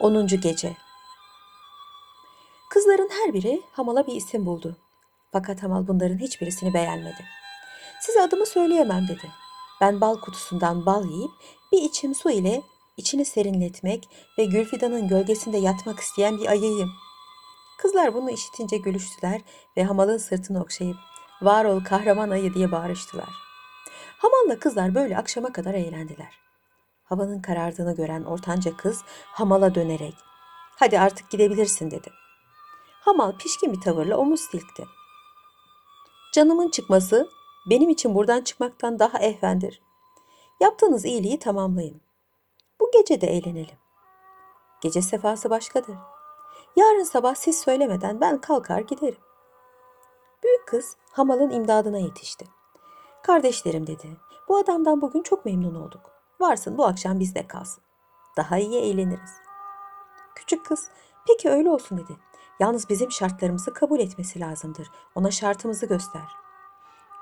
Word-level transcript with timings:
10. 0.00 0.26
Gece 0.26 0.76
Kızların 2.70 3.08
her 3.12 3.34
biri 3.34 3.62
Hamal'a 3.72 4.06
bir 4.06 4.14
isim 4.14 4.46
buldu. 4.46 4.76
Fakat 5.32 5.62
Hamal 5.62 5.88
bunların 5.88 6.18
hiçbirisini 6.18 6.74
beğenmedi. 6.74 7.24
Size 8.00 8.22
adımı 8.22 8.46
söyleyemem 8.46 9.08
dedi. 9.08 9.30
Ben 9.80 10.00
bal 10.00 10.20
kutusundan 10.20 10.86
bal 10.86 11.04
yiyip 11.04 11.30
bir 11.72 11.82
içim 11.82 12.14
su 12.14 12.30
ile 12.30 12.62
içini 12.96 13.24
serinletmek 13.24 14.08
ve 14.38 14.44
Gülfidan'ın 14.44 15.08
gölgesinde 15.08 15.58
yatmak 15.58 16.00
isteyen 16.00 16.38
bir 16.38 16.46
ayıyım. 16.46 16.90
Kızlar 17.78 18.14
bunu 18.14 18.30
işitince 18.30 18.76
gülüştüler 18.76 19.40
ve 19.76 19.84
Hamal'ın 19.84 20.18
sırtını 20.18 20.62
okşayıp 20.62 20.96
var 21.42 21.64
ol 21.64 21.84
kahraman 21.84 22.30
ayı 22.30 22.54
diye 22.54 22.72
bağırıştılar. 22.72 23.30
Hamal'la 24.18 24.58
kızlar 24.58 24.94
böyle 24.94 25.18
akşama 25.18 25.52
kadar 25.52 25.74
eğlendiler. 25.74 26.49
Havanın 27.10 27.42
karardığını 27.42 27.94
gören 27.94 28.24
ortanca 28.24 28.76
kız 28.76 29.02
Hamal'a 29.26 29.74
dönerek 29.74 30.14
hadi 30.78 31.00
artık 31.00 31.30
gidebilirsin 31.30 31.90
dedi. 31.90 32.10
Hamal 33.00 33.32
pişkin 33.38 33.72
bir 33.72 33.80
tavırla 33.80 34.16
omuz 34.16 34.40
silkti. 34.40 34.86
Canımın 36.34 36.70
çıkması 36.70 37.28
benim 37.70 37.90
için 37.90 38.14
buradan 38.14 38.40
çıkmaktan 38.40 38.98
daha 38.98 39.18
ehvendir. 39.18 39.82
Yaptığınız 40.60 41.04
iyiliği 41.04 41.38
tamamlayın. 41.38 42.00
Bu 42.80 42.90
gece 42.92 43.20
de 43.20 43.26
eğlenelim. 43.26 43.78
Gece 44.80 45.02
sefası 45.02 45.50
başkadır. 45.50 45.96
Yarın 46.76 47.04
sabah 47.04 47.34
siz 47.34 47.60
söylemeden 47.60 48.20
ben 48.20 48.40
kalkar 48.40 48.80
giderim. 48.80 49.20
Büyük 50.44 50.68
kız 50.68 50.96
Hamal'ın 51.12 51.50
imdadına 51.50 51.98
yetişti. 51.98 52.46
Kardeşlerim 53.22 53.86
dedi. 53.86 54.16
Bu 54.48 54.56
adamdan 54.56 55.00
bugün 55.00 55.22
çok 55.22 55.44
memnun 55.44 55.74
olduk. 55.74 56.19
Varsın 56.40 56.78
bu 56.78 56.86
akşam 56.86 57.20
bizde 57.20 57.46
kalsın. 57.46 57.82
Daha 58.36 58.58
iyi 58.58 58.80
eğleniriz. 58.80 59.30
Küçük 60.34 60.66
kız 60.66 60.88
peki 61.26 61.50
öyle 61.50 61.70
olsun 61.70 61.98
dedi. 61.98 62.16
Yalnız 62.60 62.88
bizim 62.88 63.10
şartlarımızı 63.10 63.74
kabul 63.74 64.00
etmesi 64.00 64.40
lazımdır. 64.40 64.90
Ona 65.14 65.30
şartımızı 65.30 65.86
göster. 65.86 66.28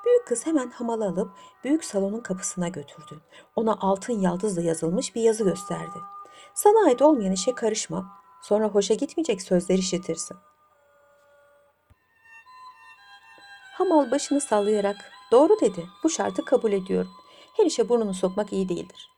Büyük 0.07 0.27
kız 0.27 0.47
hemen 0.47 0.71
hamalı 0.71 1.07
alıp 1.07 1.31
büyük 1.65 1.85
salonun 1.85 2.21
kapısına 2.21 2.69
götürdü. 2.69 3.21
Ona 3.57 3.77
altın 3.81 4.13
yaldızla 4.13 4.63
yazılmış 4.63 5.15
bir 5.15 5.23
yazı 5.23 5.45
gösterdi. 5.45 5.99
Sana 6.55 6.87
ait 6.87 7.03
olmayan 7.03 7.33
işe 7.33 7.55
karışma. 7.55 8.23
Sonra 8.43 8.69
hoşa 8.69 8.95
gitmeyecek 8.95 9.43
sözler 9.43 9.79
işitirsin. 9.79 10.37
Hamal 13.75 14.11
başını 14.11 14.41
sallayarak 14.41 14.97
doğru 15.33 15.61
dedi. 15.61 15.87
Bu 16.05 16.11
şartı 16.11 16.45
kabul 16.45 16.73
ediyorum. 16.73 17.11
Her 17.59 17.67
işe 17.67 17.89
burnunu 17.89 18.15
sokmak 18.15 18.53
iyi 18.53 18.69
değildir. 18.69 19.11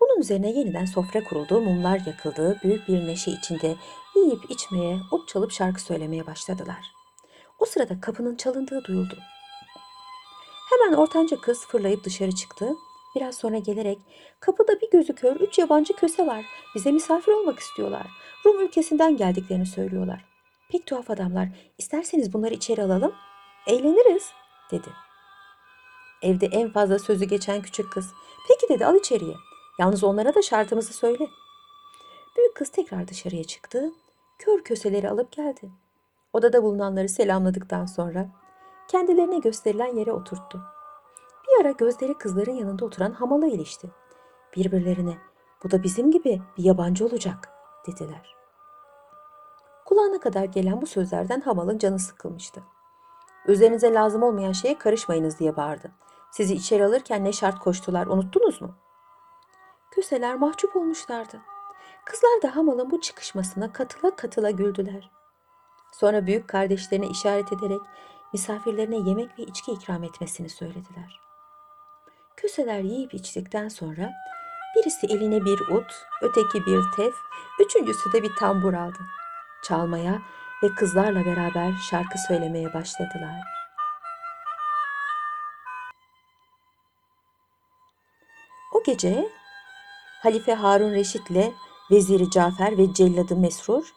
Bunun 0.00 0.20
üzerine 0.20 0.50
yeniden 0.50 0.84
sofra 0.84 1.24
kuruldu, 1.24 1.60
mumlar 1.60 2.00
yakıldı, 2.06 2.60
büyük 2.64 2.88
bir 2.88 3.06
neşe 3.06 3.30
içinde 3.30 3.76
yiyip 4.16 4.50
içmeye, 4.50 4.98
ot 5.10 5.28
çalıp 5.28 5.52
şarkı 5.52 5.82
söylemeye 5.82 6.26
başladılar. 6.26 6.92
O 7.58 7.64
sırada 7.64 8.00
kapının 8.00 8.36
çalındığı 8.36 8.84
duyuldu. 8.84 9.18
Hemen 10.70 10.96
ortanca 10.96 11.40
kız 11.40 11.66
fırlayıp 11.66 12.04
dışarı 12.04 12.32
çıktı. 12.32 12.74
Biraz 13.16 13.34
sonra 13.34 13.58
gelerek 13.58 13.98
kapıda 14.40 14.80
bir 14.80 14.90
gözü 14.90 15.14
kör 15.14 15.36
üç 15.36 15.58
yabancı 15.58 15.96
köse 15.96 16.26
var. 16.26 16.44
Bize 16.74 16.92
misafir 16.92 17.32
olmak 17.32 17.58
istiyorlar. 17.58 18.06
Rum 18.46 18.60
ülkesinden 18.60 19.16
geldiklerini 19.16 19.66
söylüyorlar. 19.66 20.24
Pek 20.70 20.86
tuhaf 20.86 21.10
adamlar. 21.10 21.48
İsterseniz 21.78 22.32
bunları 22.32 22.54
içeri 22.54 22.82
alalım. 22.82 23.12
Eğleniriz 23.66 24.32
dedi. 24.70 25.07
Evde 26.22 26.46
en 26.46 26.72
fazla 26.72 26.98
sözü 26.98 27.24
geçen 27.24 27.62
küçük 27.62 27.92
kız. 27.92 28.12
Peki 28.48 28.74
dedi 28.74 28.86
al 28.86 28.94
içeriye. 28.96 29.34
Yalnız 29.78 30.04
onlara 30.04 30.34
da 30.34 30.42
şartımızı 30.42 30.92
söyle. 30.92 31.28
Büyük 32.36 32.56
kız 32.56 32.68
tekrar 32.68 33.08
dışarıya 33.08 33.44
çıktı. 33.44 33.92
Kör 34.38 34.64
köseleri 34.64 35.10
alıp 35.10 35.32
geldi. 35.32 35.70
Odada 36.32 36.62
bulunanları 36.62 37.08
selamladıktan 37.08 37.86
sonra 37.86 38.28
kendilerine 38.88 39.38
gösterilen 39.38 39.96
yere 39.96 40.12
oturttu. 40.12 40.60
Bir 41.46 41.64
ara 41.64 41.70
gözleri 41.70 42.14
kızların 42.14 42.54
yanında 42.54 42.84
oturan 42.84 43.12
hamala 43.12 43.46
ilişti. 43.46 43.90
Birbirlerine 44.56 45.18
bu 45.64 45.70
da 45.70 45.82
bizim 45.82 46.10
gibi 46.10 46.42
bir 46.58 46.64
yabancı 46.64 47.06
olacak 47.06 47.48
dediler. 47.86 48.36
Kulağına 49.84 50.20
kadar 50.20 50.44
gelen 50.44 50.82
bu 50.82 50.86
sözlerden 50.86 51.40
hamalın 51.40 51.78
canı 51.78 51.98
sıkılmıştı. 51.98 52.62
Üzerinize 53.48 53.94
lazım 53.94 54.22
olmayan 54.22 54.52
şeye 54.52 54.78
karışmayınız 54.78 55.38
diye 55.38 55.56
bağırdı. 55.56 55.90
Sizi 56.30 56.54
içeri 56.54 56.84
alırken 56.84 57.24
ne 57.24 57.32
şart 57.32 57.58
koştular 57.58 58.06
unuttunuz 58.06 58.62
mu? 58.62 58.74
Köseler 59.90 60.34
mahcup 60.34 60.76
olmuşlardı. 60.76 61.40
Kızlar 62.04 62.42
da 62.42 62.56
Hamal'ın 62.56 62.90
bu 62.90 63.00
çıkışmasına 63.00 63.72
katıla 63.72 64.16
katıla 64.16 64.50
güldüler. 64.50 65.10
Sonra 65.92 66.26
büyük 66.26 66.48
kardeşlerine 66.48 67.06
işaret 67.06 67.52
ederek 67.52 67.80
misafirlerine 68.32 68.96
yemek 68.96 69.38
ve 69.38 69.42
içki 69.42 69.72
ikram 69.72 70.04
etmesini 70.04 70.48
söylediler. 70.48 71.20
Köseler 72.36 72.80
yiyip 72.80 73.14
içtikten 73.14 73.68
sonra 73.68 74.10
birisi 74.76 75.06
eline 75.06 75.44
bir 75.44 75.60
ut, 75.60 75.92
öteki 76.22 76.66
bir 76.66 76.80
tef, 76.96 77.14
üçüncüsü 77.60 78.12
de 78.12 78.22
bir 78.22 78.36
tambur 78.36 78.74
aldı. 78.74 78.98
Çalmaya 79.62 80.22
ve 80.62 80.74
kızlarla 80.74 81.24
beraber 81.24 81.72
şarkı 81.90 82.18
söylemeye 82.28 82.74
başladılar. 82.74 83.40
O 88.74 88.82
gece 88.82 89.28
Halife 90.22 90.54
Harun 90.54 90.92
Reşit'le 90.92 91.52
Veziri 91.90 92.30
Cafer 92.30 92.78
ve 92.78 92.94
Celladı 92.94 93.36
Mesrur 93.36 93.94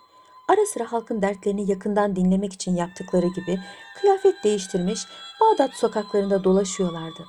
ara 0.47 0.66
sıra 0.66 0.91
halkın 0.91 1.22
dertlerini 1.22 1.72
yakından 1.72 2.16
dinlemek 2.16 2.53
için 2.53 2.75
yaptıkları 2.75 3.28
gibi 3.28 3.59
kıyafet 4.01 4.43
değiştirmiş 4.43 5.07
Bağdat 5.41 5.73
sokaklarında 5.73 6.43
dolaşıyorlardı. 6.43 7.25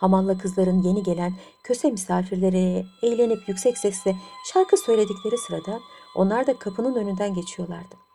Hamalla 0.00 0.38
kızların 0.38 0.82
yeni 0.82 1.02
gelen 1.02 1.34
köse 1.62 1.90
misafirlere 1.90 2.84
eğlenip 3.02 3.48
yüksek 3.48 3.78
sesle 3.78 4.16
şarkı 4.52 4.76
söyledikleri 4.76 5.38
sırada 5.38 5.80
onlar 6.14 6.46
da 6.46 6.58
kapının 6.58 6.94
önünden 6.94 7.34
geçiyorlardı. 7.34 8.09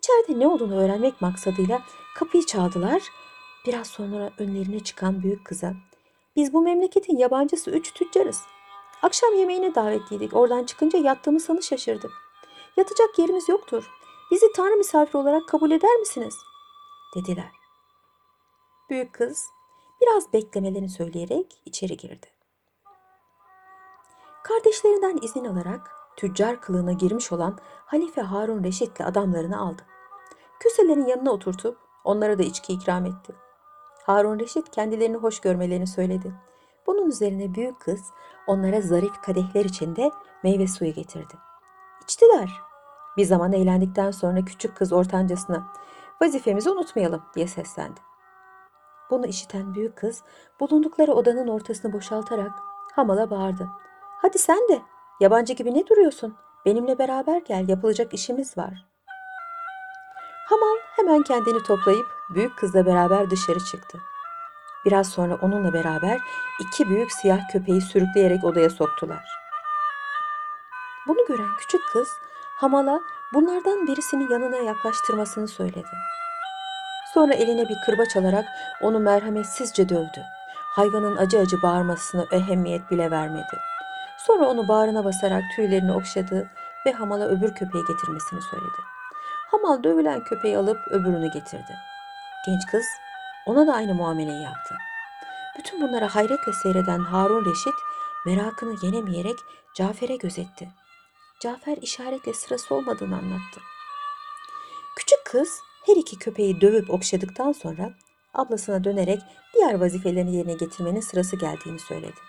İçeride 0.00 0.40
ne 0.40 0.48
olduğunu 0.48 0.80
öğrenmek 0.80 1.20
maksadıyla 1.20 1.82
kapıyı 2.16 2.46
çaldılar. 2.46 3.02
Biraz 3.66 3.86
sonra 3.86 4.30
önlerine 4.38 4.80
çıkan 4.80 5.22
büyük 5.22 5.44
kıza 5.44 5.74
biz 6.36 6.52
bu 6.52 6.62
memleketin 6.62 7.16
yabancısı 7.16 7.70
üç 7.70 7.94
tüccarız. 7.94 8.42
Akşam 9.02 9.34
yemeğine 9.34 9.74
davetliydik. 9.74 10.36
Oradan 10.36 10.64
çıkınca 10.64 10.98
yattığımız 10.98 11.44
sanı 11.44 11.62
şaşırdık. 11.62 12.12
Yatacak 12.76 13.18
yerimiz 13.18 13.48
yoktur. 13.48 13.90
Bizi 14.30 14.52
tanrı 14.52 14.76
misafir 14.76 15.14
olarak 15.14 15.48
kabul 15.48 15.70
eder 15.70 15.96
misiniz? 15.96 16.34
Dediler. 17.16 17.52
Büyük 18.90 19.12
kız 19.12 19.46
biraz 20.00 20.32
beklemelerini 20.32 20.88
söyleyerek 20.88 21.62
içeri 21.64 21.96
girdi. 21.96 22.26
Kardeşlerinden 24.44 25.18
izin 25.22 25.44
alarak 25.44 25.90
tüccar 26.16 26.60
kılığına 26.60 26.92
girmiş 26.92 27.32
olan 27.32 27.58
Halife 27.86 28.20
Harun 28.20 28.64
Reşit'le 28.64 29.00
adamlarını 29.00 29.60
aldı. 29.60 29.82
Köselerin 30.60 31.06
yanına 31.06 31.30
oturtup 31.30 31.78
onlara 32.04 32.38
da 32.38 32.42
içki 32.42 32.72
ikram 32.72 33.06
etti. 33.06 33.34
Harun 34.06 34.38
Reşit 34.38 34.70
kendilerini 34.70 35.16
hoş 35.16 35.40
görmelerini 35.40 35.86
söyledi. 35.86 36.34
Bunun 36.86 37.06
üzerine 37.06 37.54
büyük 37.54 37.80
kız 37.80 38.00
onlara 38.46 38.80
zarif 38.80 39.20
kadehler 39.22 39.64
içinde 39.64 40.10
meyve 40.42 40.66
suyu 40.66 40.92
getirdi. 40.92 41.34
İçtiler. 42.02 42.50
Bir 43.16 43.24
zaman 43.24 43.52
eğlendikten 43.52 44.10
sonra 44.10 44.44
küçük 44.44 44.76
kız 44.76 44.92
ortancasına 44.92 45.66
vazifemizi 46.22 46.70
unutmayalım 46.70 47.22
diye 47.34 47.46
seslendi. 47.46 48.00
Bunu 49.10 49.26
işiten 49.26 49.74
büyük 49.74 49.96
kız 49.96 50.22
bulundukları 50.60 51.12
odanın 51.12 51.48
ortasını 51.48 51.92
boşaltarak 51.92 52.52
Hamal'a 52.92 53.30
bağırdı. 53.30 53.68
Hadi 54.22 54.38
sen 54.38 54.68
de 54.68 54.82
yabancı 55.20 55.52
gibi 55.52 55.74
ne 55.74 55.86
duruyorsun? 55.86 56.36
Benimle 56.66 56.98
beraber 56.98 57.42
gel 57.42 57.68
yapılacak 57.68 58.14
işimiz 58.14 58.58
var. 58.58 58.89
Hamal 60.50 60.76
hemen 60.96 61.22
kendini 61.22 61.62
toplayıp 61.62 62.06
büyük 62.30 62.58
kızla 62.58 62.86
beraber 62.86 63.30
dışarı 63.30 63.60
çıktı. 63.60 63.98
Biraz 64.84 65.08
sonra 65.08 65.38
onunla 65.42 65.72
beraber 65.72 66.20
iki 66.60 66.88
büyük 66.88 67.12
siyah 67.12 67.38
köpeği 67.52 67.80
sürükleyerek 67.80 68.44
odaya 68.44 68.70
soktular. 68.70 69.24
Bunu 71.08 71.26
gören 71.28 71.56
küçük 71.58 71.80
kız 71.92 72.08
Hamal'a 72.56 73.00
bunlardan 73.34 73.86
birisini 73.86 74.32
yanına 74.32 74.56
yaklaştırmasını 74.56 75.48
söyledi. 75.48 75.90
Sonra 77.14 77.34
eline 77.34 77.68
bir 77.68 77.76
kırbaç 77.86 78.16
alarak 78.16 78.44
onu 78.82 78.98
merhametsizce 78.98 79.88
dövdü. 79.88 80.22
Hayvanın 80.76 81.16
acı 81.16 81.38
acı 81.38 81.62
bağırmasına 81.62 82.26
ehemmiyet 82.32 82.90
bile 82.90 83.10
vermedi. 83.10 83.58
Sonra 84.18 84.46
onu 84.46 84.68
bağrına 84.68 85.04
basarak 85.04 85.42
tüylerini 85.56 85.92
okşadı 85.92 86.50
ve 86.86 86.92
Hamal'a 86.92 87.24
öbür 87.24 87.54
köpeği 87.54 87.84
getirmesini 87.84 88.42
söyledi. 88.42 88.89
Hamal 89.50 89.82
dövülen 89.82 90.24
köpeği 90.24 90.58
alıp 90.58 90.88
öbürünü 90.88 91.30
getirdi. 91.30 91.76
Genç 92.46 92.66
kız 92.70 92.84
ona 93.46 93.66
da 93.66 93.74
aynı 93.74 93.94
muameleyi 93.94 94.42
yaptı. 94.42 94.74
Bütün 95.58 95.80
bunlara 95.80 96.14
hayretle 96.14 96.52
seyreden 96.52 96.98
Harun 96.98 97.44
Reşit 97.44 97.74
merakını 98.26 98.76
yenemeyerek 98.82 99.36
Cafer'e 99.74 100.16
gözetti. 100.16 100.68
Cafer 101.40 101.76
işaretle 101.76 102.34
sırası 102.34 102.74
olmadığını 102.74 103.16
anlattı. 103.16 103.60
Küçük 104.96 105.24
kız 105.24 105.60
her 105.86 105.96
iki 105.96 106.18
köpeği 106.18 106.60
dövüp 106.60 106.90
okşadıktan 106.90 107.52
sonra 107.52 107.90
ablasına 108.34 108.84
dönerek 108.84 109.20
diğer 109.54 109.74
vazifelerini 109.74 110.36
yerine 110.36 110.52
getirmenin 110.52 111.00
sırası 111.00 111.36
geldiğini 111.36 111.78
söyledi. 111.78 112.20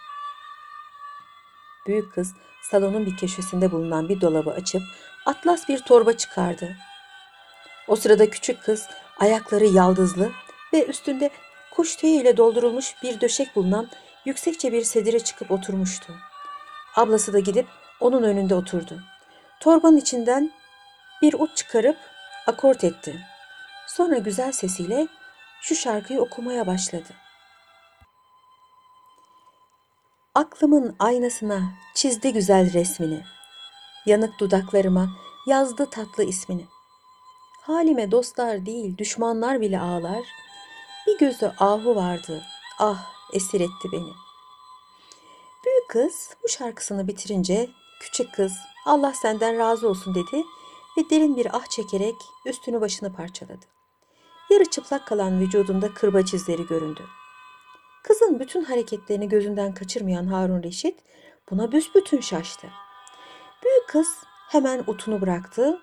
Büyük 1.88 2.13
kız 2.13 2.33
salonun 2.62 3.06
bir 3.06 3.17
köşesinde 3.17 3.71
bulunan 3.71 4.09
bir 4.09 4.21
dolabı 4.21 4.51
açıp 4.51 4.81
atlas 5.25 5.69
bir 5.69 5.79
torba 5.79 6.13
çıkardı. 6.13 6.75
O 7.88 7.95
sırada 7.95 8.30
küçük 8.30 8.63
kız 8.63 8.88
ayakları 9.19 9.66
yaldızlı 9.66 10.31
ve 10.74 10.86
üstünde 10.86 11.30
kuş 11.72 11.95
tüyü 11.95 12.22
ile 12.22 12.38
doldurulmuş 12.38 12.95
bir 13.04 13.22
döşek 13.22 13.56
bulunan 13.56 13.89
yüksekçe 14.25 14.72
bir 14.72 14.83
sedire 14.83 15.19
çıkıp 15.19 15.51
oturmuştu. 15.51 16.13
Ablası 16.95 17.33
da 17.33 17.39
gidip 17.39 17.68
onun 18.00 18.24
önünde 18.24 18.56
oturdu. 18.56 19.01
Torbanın 19.60 19.98
içinden 19.98 20.51
bir 21.22 21.33
ut 21.33 21.57
çıkarıp 21.57 21.98
akort 22.48 22.83
etti. 22.83 23.22
Sonra 23.88 24.18
güzel 24.18 24.51
sesiyle 24.51 25.07
şu 25.62 25.75
şarkıyı 25.75 26.22
okumaya 26.22 26.68
başladı. 26.68 27.13
Aklımın 30.36 30.95
aynasına 31.00 31.62
çizdi 31.95 32.34
güzel 32.34 32.74
resmini. 32.74 33.24
Yanık 34.06 34.39
dudaklarıma 34.39 35.10
yazdı 35.48 35.89
tatlı 35.89 36.24
ismini. 36.24 36.66
Halime 37.62 38.12
dostlar 38.12 38.66
değil 38.66 38.98
düşmanlar 38.98 39.62
bile 39.62 39.80
ağlar. 39.80 40.24
Bir 41.08 41.18
gözü 41.18 41.52
ahu 41.60 41.96
vardı. 41.96 42.42
Ah 42.80 43.13
esir 43.34 43.62
etti 43.62 43.92
beni. 43.92 44.13
Büyük 45.66 45.90
kız 45.90 46.30
bu 46.44 46.50
şarkısını 46.50 47.08
bitirince 47.08 47.69
küçük 48.00 48.34
kız 48.34 48.54
Allah 48.86 49.13
senden 49.13 49.58
razı 49.58 49.90
olsun 49.90 50.16
dedi 50.16 50.44
ve 50.98 51.10
derin 51.10 51.38
bir 51.38 51.48
ah 51.58 51.66
çekerek 51.69 52.16
üstünü 52.46 52.81
başını 52.81 53.13
parçaladı. 53.13 53.66
Yarı 54.50 54.66
çıplak 54.66 55.08
kalan 55.08 55.40
vücudunda 55.40 55.94
kırbaç 55.94 56.34
izleri 56.34 56.68
göründü. 56.68 57.04
Kızın 58.04 58.40
bütün 58.40 58.63
hareketlerini 58.63 59.30
gözünden 59.30 59.74
kaçırmayan 59.74 60.28
Harun 60.28 60.63
Reşit 60.63 61.00
buna 61.52 61.72
büsbütün 61.72 62.22
şaştı. 62.22 62.68
Büyük 63.63 63.88
kız 63.88 64.08
hemen 64.50 64.84
utunu 64.88 65.22
bıraktı, 65.22 65.81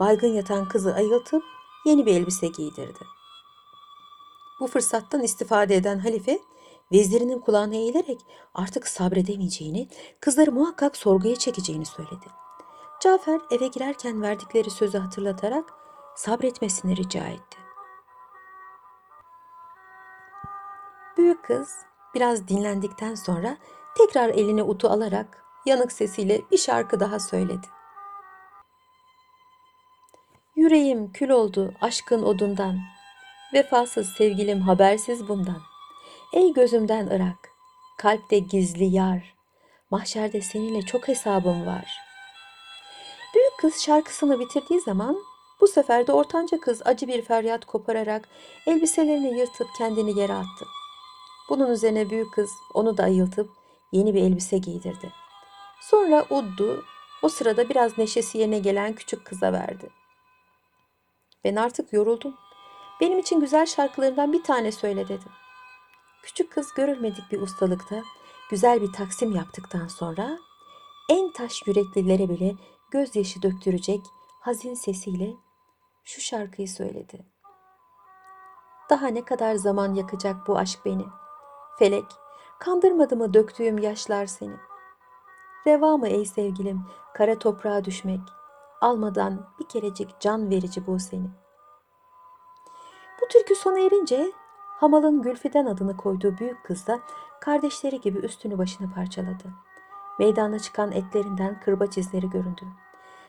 baygın 0.00 0.28
yatan 0.28 0.68
kızı 0.68 0.94
ayıltıp 0.94 1.42
yeni 1.86 2.06
bir 2.06 2.14
elbise 2.14 2.46
giydirdi. 2.46 3.04
Bu 4.60 4.66
fırsattan 4.66 5.22
istifade 5.22 5.76
eden 5.76 5.98
halife 5.98 6.38
vezirinin 6.92 7.38
kulağına 7.38 7.74
eğilerek 7.74 8.20
artık 8.54 8.88
sabredemeyeceğini, 8.88 9.88
kızları 10.20 10.52
muhakkak 10.52 10.96
sorguya 10.96 11.36
çekeceğini 11.36 11.86
söyledi. 11.86 12.26
Cafer 13.00 13.40
eve 13.50 13.66
girerken 13.66 14.22
verdikleri 14.22 14.70
sözü 14.70 14.98
hatırlatarak 14.98 15.64
sabretmesini 16.16 16.96
rica 16.96 17.26
etti. 17.26 17.58
Büyük 21.16 21.44
kız 21.44 21.74
biraz 22.14 22.48
dinlendikten 22.48 23.14
sonra 23.14 23.56
tekrar 23.98 24.28
eline 24.28 24.62
utu 24.62 24.88
alarak 24.88 25.44
yanık 25.66 25.92
sesiyle 25.92 26.42
bir 26.50 26.58
şarkı 26.58 27.00
daha 27.00 27.20
söyledi. 27.20 27.66
Yüreğim 30.56 31.12
kül 31.12 31.30
oldu 31.30 31.74
aşkın 31.80 32.22
odundan, 32.22 32.78
vefasız 33.54 34.08
sevgilim 34.08 34.60
habersiz 34.60 35.28
bundan. 35.28 35.62
Ey 36.32 36.52
gözümden 36.52 37.06
ırak, 37.06 37.48
kalpte 37.98 38.38
gizli 38.38 38.84
yar, 38.84 39.34
mahşerde 39.90 40.40
seninle 40.40 40.82
çok 40.82 41.08
hesabım 41.08 41.66
var. 41.66 41.98
Büyük 43.34 43.58
kız 43.58 43.82
şarkısını 43.82 44.40
bitirdiği 44.40 44.80
zaman 44.80 45.16
bu 45.60 45.68
sefer 45.68 46.06
de 46.06 46.12
ortanca 46.12 46.60
kız 46.60 46.82
acı 46.84 47.08
bir 47.08 47.22
feryat 47.22 47.64
kopararak 47.64 48.28
elbiselerini 48.66 49.38
yırtıp 49.38 49.68
kendini 49.78 50.18
yere 50.18 50.34
attı. 50.34 50.66
Bunun 51.48 51.70
üzerine 51.70 52.10
büyük 52.10 52.34
kız 52.34 52.50
onu 52.74 52.96
da 52.96 53.02
ayıltıp 53.02 53.50
yeni 53.92 54.14
bir 54.14 54.22
elbise 54.22 54.58
giydirdi. 54.58 55.12
Sonra 55.80 56.26
Uddu 56.30 56.84
o 57.22 57.28
sırada 57.28 57.68
biraz 57.68 57.98
neşesi 57.98 58.38
yerine 58.38 58.58
gelen 58.58 58.92
küçük 58.92 59.24
kıza 59.24 59.52
verdi. 59.52 60.03
Ben 61.44 61.56
artık 61.56 61.92
yoruldum. 61.92 62.34
Benim 63.00 63.18
için 63.18 63.40
güzel 63.40 63.66
şarkılarından 63.66 64.32
bir 64.32 64.42
tane 64.42 64.72
söyle 64.72 65.08
dedi. 65.08 65.24
Küçük 66.22 66.52
kız 66.52 66.74
görülmedik 66.74 67.32
bir 67.32 67.40
ustalıkta 67.40 68.02
güzel 68.50 68.82
bir 68.82 68.92
taksim 68.92 69.32
yaptıktan 69.32 69.88
sonra 69.88 70.38
en 71.10 71.32
taş 71.32 71.66
yüreklilere 71.66 72.28
bile 72.28 72.54
gözyaşı 72.90 73.42
döktürecek 73.42 74.00
hazin 74.40 74.74
sesiyle 74.74 75.34
şu 76.04 76.20
şarkıyı 76.20 76.68
söyledi. 76.68 77.26
Daha 78.90 79.06
ne 79.06 79.24
kadar 79.24 79.54
zaman 79.54 79.94
yakacak 79.94 80.36
bu 80.46 80.58
aşk 80.58 80.80
beni? 80.84 81.04
Felek, 81.78 82.04
kandırmadı 82.58 83.16
mı 83.16 83.34
döktüğüm 83.34 83.78
yaşlar 83.78 84.26
seni? 84.26 84.56
Reva 85.66 85.96
mı 85.96 86.08
ey 86.08 86.26
sevgilim 86.26 86.82
kara 87.14 87.38
toprağa 87.38 87.84
düşmek? 87.84 88.20
Almadan 88.84 89.46
bir 89.60 89.68
kerecik 89.68 90.20
can 90.20 90.50
verici 90.50 90.86
bu 90.86 90.98
seni. 90.98 91.30
Bu 93.22 93.28
türkü 93.28 93.54
sona 93.54 93.78
erince 93.78 94.32
Hamal'ın 94.80 95.22
Gülfiden 95.22 95.66
adını 95.66 95.96
koyduğu 95.96 96.38
büyük 96.38 96.64
kız 96.64 96.86
da 96.86 97.00
kardeşleri 97.40 98.00
gibi 98.00 98.18
üstünü 98.18 98.58
başını 98.58 98.94
parçaladı. 98.94 99.44
Meydana 100.18 100.58
çıkan 100.58 100.92
etlerinden 100.92 101.60
kırbaç 101.60 101.98
izleri 101.98 102.30
göründü. 102.30 102.62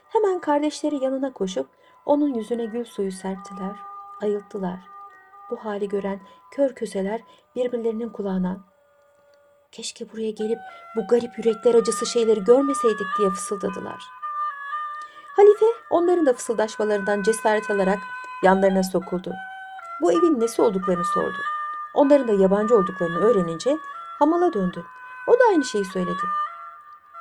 Hemen 0.08 0.40
kardeşleri 0.40 1.04
yanına 1.04 1.32
koşup 1.32 1.68
onun 2.06 2.34
yüzüne 2.34 2.64
gül 2.64 2.84
suyu 2.84 3.12
serptiler, 3.12 3.76
ayılttılar. 4.22 4.80
Bu 5.50 5.56
hali 5.56 5.88
gören 5.88 6.20
kör 6.50 6.74
köseler 6.74 7.20
birbirlerinin 7.54 8.08
kulağına 8.08 8.64
keşke 9.72 10.12
buraya 10.12 10.30
gelip 10.30 10.58
bu 10.96 11.06
garip 11.06 11.38
yürekler 11.38 11.74
acısı 11.74 12.06
şeyleri 12.06 12.44
görmeseydik 12.44 13.06
diye 13.18 13.30
fısıldadılar. 13.30 14.25
Halife 15.36 15.66
onların 15.90 16.26
da 16.26 16.32
fısıldaşmalarından 16.32 17.22
cesaret 17.22 17.70
alarak 17.70 17.98
yanlarına 18.42 18.82
sokuldu. 18.82 19.34
Bu 20.00 20.12
evin 20.12 20.40
nesi 20.40 20.62
olduklarını 20.62 21.04
sordu. 21.04 21.38
Onların 21.94 22.28
da 22.28 22.32
yabancı 22.32 22.76
olduklarını 22.76 23.18
öğrenince 23.18 23.78
hamala 24.18 24.52
döndü. 24.52 24.84
O 25.26 25.32
da 25.32 25.44
aynı 25.50 25.64
şeyi 25.64 25.84
söyledi. 25.84 26.22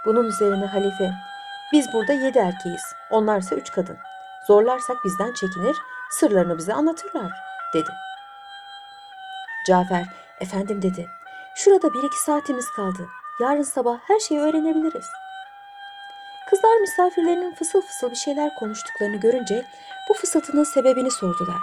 Bunun 0.06 0.24
üzerine 0.24 0.66
halife, 0.66 1.12
biz 1.74 1.94
burada 1.94 2.14
yedi 2.14 2.38
erkeğiz, 2.38 2.82
onlarsa 3.12 3.56
üç 3.56 3.72
kadın. 3.72 3.98
Zorlarsak 4.48 4.98
bizden 5.06 5.34
çekinir, 5.34 5.78
sırlarını 6.12 6.58
bize 6.58 6.74
anlatırlar, 6.74 7.32
dedi. 7.74 7.90
Cafer, 9.68 10.06
efendim 10.40 10.82
dedi, 10.82 11.10
şurada 11.56 11.94
bir 11.94 12.04
iki 12.04 12.20
saatimiz 12.20 12.72
kaldı. 12.72 13.08
Yarın 13.40 13.62
sabah 13.62 14.00
her 14.08 14.20
şeyi 14.20 14.40
öğrenebiliriz. 14.40 15.06
Kızlar 16.50 16.78
misafirlerinin 16.78 17.54
fısıl 17.54 17.82
fısıl 17.82 18.12
bir 18.12 18.16
şeyler 18.16 18.56
konuştuklarını 18.56 19.16
görünce 19.16 19.66
bu 20.10 20.14
fısıltının 20.14 20.64
sebebini 20.64 21.12
sordular. 21.12 21.62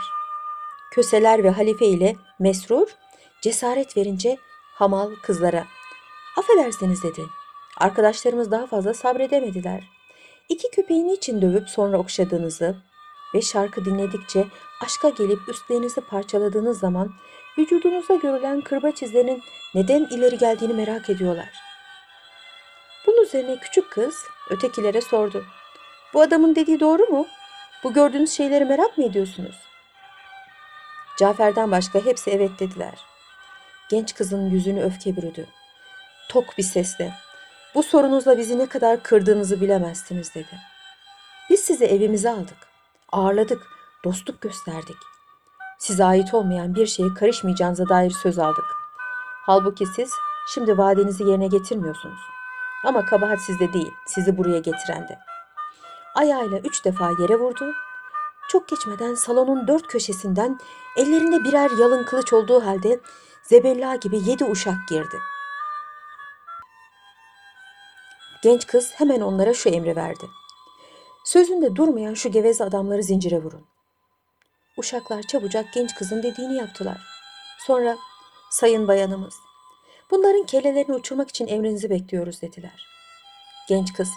Köseler 0.90 1.44
ve 1.44 1.50
halife 1.50 1.86
ile 1.86 2.16
Mesrur 2.38 2.88
cesaret 3.42 3.96
verince 3.96 4.36
Hamal 4.74 5.10
kızlara 5.22 5.64
affedersiniz 6.38 7.02
dedi. 7.02 7.22
Arkadaşlarımız 7.76 8.50
daha 8.50 8.66
fazla 8.66 8.94
sabredemediler. 8.94 9.84
İki 10.48 10.70
köpeği 10.70 11.08
niçin 11.08 11.42
dövüp 11.42 11.68
sonra 11.68 11.98
okşadığınızı 11.98 12.76
ve 13.34 13.42
şarkı 13.42 13.84
dinledikçe 13.84 14.44
aşka 14.80 15.08
gelip 15.08 15.48
üstlerinizi 15.48 16.00
parçaladığınız 16.00 16.78
zaman 16.78 17.12
vücudunuzda 17.58 18.14
görülen 18.14 18.60
kırbaç 18.60 19.02
izlerinin 19.02 19.42
neden 19.74 20.04
ileri 20.04 20.38
geldiğini 20.38 20.74
merak 20.74 21.10
ediyorlar. 21.10 21.72
Bunun 23.06 23.23
üzerine 23.23 23.56
küçük 23.56 23.90
kız 23.90 24.16
ötekilere 24.50 25.00
sordu. 25.00 25.44
Bu 26.14 26.21
adamın 26.21 26.54
dediği 26.54 26.80
doğru 26.80 27.02
mu? 27.06 27.26
Bu 27.85 27.92
gördüğünüz 27.92 28.32
şeyleri 28.32 28.64
merak 28.64 28.99
mı 28.99 29.04
ediyorsunuz? 29.04 29.56
Cafer'den 31.18 31.71
başka 31.71 32.04
hepsi 32.04 32.30
evet 32.30 32.50
dediler. 32.59 32.94
Genç 33.88 34.14
kızın 34.14 34.50
yüzünü 34.50 34.82
öfke 34.82 35.16
bürüdü. 35.16 35.47
Tok 36.28 36.59
bir 36.59 36.62
sesle 36.62 37.12
bu 37.75 37.82
sorunuzla 37.82 38.38
bizi 38.38 38.59
ne 38.59 38.66
kadar 38.66 39.02
kırdığınızı 39.02 39.61
bilemezsiniz 39.61 40.35
dedi. 40.35 40.59
Biz 41.50 41.61
sizi 41.61 41.85
evimize 41.85 42.30
aldık. 42.30 42.56
Ağırladık, 43.12 43.62
dostluk 44.04 44.40
gösterdik. 44.40 44.97
Size 45.78 46.04
ait 46.04 46.35
olmayan 46.35 46.75
bir 46.75 46.87
şeye 46.87 47.14
karışmayacağınıza 47.14 47.88
dair 47.88 48.11
söz 48.11 48.38
aldık. 48.38 48.64
Halbuki 49.47 49.87
siz 49.87 50.12
şimdi 50.54 50.78
vaadinizi 50.78 51.25
yerine 51.25 51.47
getirmiyorsunuz. 51.47 52.21
Ama 52.84 53.06
kabahat 53.06 53.40
sizde 53.40 53.72
değil, 53.72 53.92
sizi 54.06 54.38
buraya 54.38 54.58
getiren 54.58 55.08
de. 55.08 55.18
Ayağıyla 56.14 56.58
üç 56.58 56.84
defa 56.84 57.10
yere 57.18 57.36
vurdu. 57.36 57.72
Çok 58.48 58.68
geçmeden 58.68 59.14
salonun 59.14 59.68
dört 59.68 59.86
köşesinden 59.86 60.58
ellerinde 60.96 61.44
birer 61.44 61.70
yalın 61.80 62.04
kılıç 62.04 62.32
olduğu 62.32 62.66
halde 62.66 63.00
zebella 63.42 63.96
gibi 63.96 64.30
yedi 64.30 64.44
uşak 64.44 64.88
girdi. 64.88 65.18
Genç 68.42 68.66
kız 68.66 68.92
hemen 68.94 69.20
onlara 69.20 69.54
şu 69.54 69.68
emri 69.68 69.96
verdi. 69.96 70.24
Sözünde 71.24 71.76
durmayan 71.76 72.14
şu 72.14 72.30
geveze 72.30 72.64
adamları 72.64 73.02
zincire 73.02 73.42
vurun. 73.42 73.66
Uşaklar 74.76 75.22
çabucak 75.22 75.72
genç 75.72 75.94
kızın 75.94 76.22
dediğini 76.22 76.56
yaptılar. 76.56 77.00
Sonra 77.58 77.96
sayın 78.50 78.88
bayanımız 78.88 79.34
bunların 80.12 80.47
kellelerini 80.47 80.95
uçurmak 80.95 81.28
için 81.28 81.47
emrinizi 81.47 81.90
bekliyoruz 81.90 82.42
dediler. 82.42 82.87
Genç 83.69 83.92
kız 83.92 84.09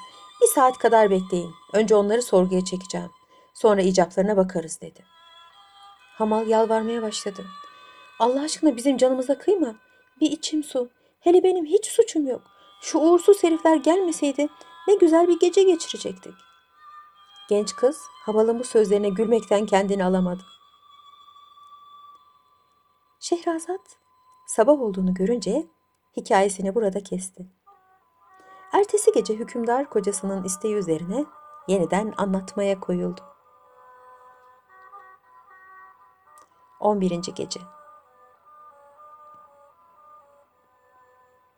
bir 0.42 0.48
saat 0.48 0.78
kadar 0.78 1.10
bekleyin. 1.10 1.52
Önce 1.74 1.96
onları 1.96 2.22
sorguya 2.22 2.66
çekeceğim. 2.66 3.10
Sonra 3.54 3.82
icaplarına 3.82 4.38
bakarız 4.38 4.82
dedi. 4.82 5.06
Hamal 6.18 6.48
yalvarmaya 6.48 7.02
başladı. 7.02 7.46
Allah 8.20 8.42
aşkına 8.42 8.76
bizim 8.76 8.98
canımıza 8.98 9.38
kıyma. 9.38 9.76
Bir 10.22 10.32
içim 10.32 10.64
su. 10.64 10.90
Hele 11.20 11.44
benim 11.44 11.66
hiç 11.66 11.86
suçum 11.86 12.28
yok. 12.28 12.42
Şu 12.82 13.00
uğursuz 13.00 13.44
herifler 13.44 13.76
gelmeseydi 13.76 14.48
ne 14.88 14.96
güzel 14.96 15.28
bir 15.28 15.40
gece 15.40 15.64
geçirecektik. 15.64 16.34
Genç 17.50 17.76
kız 17.76 18.02
Hamal'ın 18.26 18.60
bu 18.60 18.64
sözlerine 18.64 19.10
gülmekten 19.10 19.66
kendini 19.66 20.06
alamadı. 20.06 20.44
Şehrazat 23.20 23.98
sabah 24.48 24.82
olduğunu 24.82 25.14
görünce 25.14 25.68
hikayesini 26.18 26.76
burada 26.76 27.04
kesti. 27.04 27.46
Ertesi 28.74 29.12
gece 29.12 29.34
hükümdar 29.34 29.90
kocasının 29.90 30.44
isteği 30.44 30.76
üzerine 30.76 31.26
yeniden 31.68 32.14
anlatmaya 32.18 32.80
koyuldu. 32.80 33.22
11. 36.80 37.10
gece 37.36 37.75